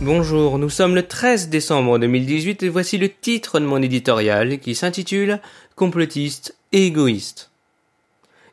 [0.00, 4.76] Bonjour, nous sommes le 13 décembre 2018 et voici le titre de mon éditorial qui
[4.76, 5.40] s'intitule
[5.74, 7.50] Complotiste et égoïste.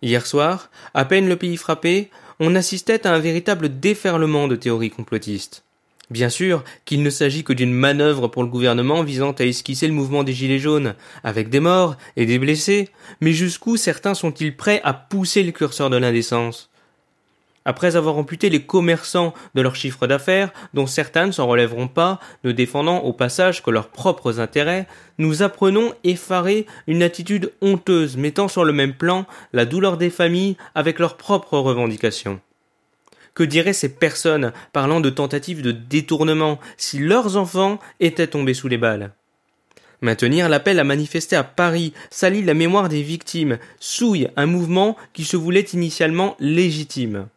[0.01, 4.89] Hier soir, à peine le pays frappé, on assistait à un véritable déferlement de théories
[4.89, 5.66] complotistes.
[6.09, 9.93] Bien sûr qu'il ne s'agit que d'une manœuvre pour le gouvernement visant à esquisser le
[9.93, 12.89] mouvement des Gilets jaunes, avec des morts et des blessés,
[13.19, 16.69] mais jusqu'où certains sont-ils prêts à pousser le curseur de l'indécence?
[17.65, 22.21] Après avoir amputé les commerçants de leur chiffre d'affaires, dont certains ne s'en relèveront pas,
[22.45, 28.47] ne défendant au passage que leurs propres intérêts, nous apprenons effarés une attitude honteuse mettant
[28.47, 32.39] sur le même plan la douleur des familles avec leurs propres revendications.
[33.37, 38.67] Que diraient ces personnes parlant de tentatives de détournement si leurs enfants étaient tombés sous
[38.67, 39.11] les balles?
[40.01, 45.23] Maintenir l'appel à manifester à Paris salit la mémoire des victimes, souille un mouvement qui
[45.23, 47.27] se voulait initialement légitime.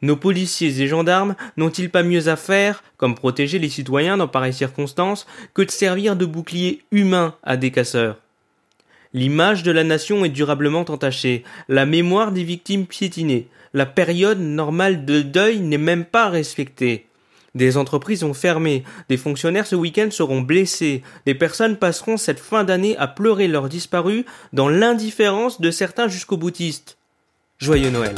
[0.00, 4.54] Nos policiers et gendarmes n'ont-ils pas mieux à faire, comme protéger les citoyens dans pareilles
[4.54, 8.16] circonstances, que de servir de bouclier humain à des casseurs?
[9.14, 15.04] L'image de la nation est durablement entachée, la mémoire des victimes piétinée, la période normale
[15.04, 17.06] de deuil n'est même pas respectée.
[17.54, 22.64] Des entreprises ont fermé, des fonctionnaires ce week-end seront blessés, des personnes passeront cette fin
[22.64, 26.98] d'année à pleurer leurs disparus dans l'indifférence de certains jusqu'aux boutistes.
[27.58, 28.16] Joyeux Noël.